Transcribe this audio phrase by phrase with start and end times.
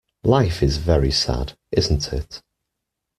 [0.23, 2.41] Life is very sad, isn't it?